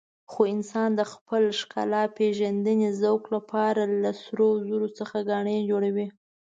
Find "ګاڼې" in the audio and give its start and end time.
5.29-5.57